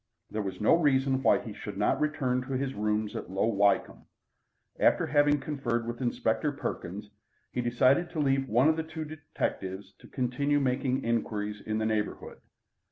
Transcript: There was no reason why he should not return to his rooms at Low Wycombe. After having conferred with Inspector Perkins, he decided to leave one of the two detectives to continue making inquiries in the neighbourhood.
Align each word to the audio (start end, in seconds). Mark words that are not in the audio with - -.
There 0.31 0.41
was 0.41 0.59
no 0.59 0.73
reason 0.73 1.21
why 1.21 1.37
he 1.37 1.53
should 1.53 1.77
not 1.77 1.99
return 1.99 2.41
to 2.47 2.53
his 2.53 2.73
rooms 2.73 3.15
at 3.15 3.29
Low 3.29 3.45
Wycombe. 3.45 4.07
After 4.79 5.05
having 5.05 5.39
conferred 5.39 5.85
with 5.85 6.01
Inspector 6.01 6.51
Perkins, 6.53 7.11
he 7.51 7.61
decided 7.61 8.09
to 8.09 8.19
leave 8.19 8.49
one 8.49 8.67
of 8.67 8.77
the 8.77 8.81
two 8.83 9.05
detectives 9.05 9.93
to 9.99 10.07
continue 10.07 10.59
making 10.59 11.03
inquiries 11.03 11.61
in 11.63 11.77
the 11.77 11.85
neighbourhood. 11.85 12.39